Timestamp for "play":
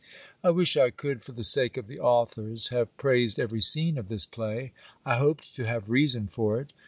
4.25-4.71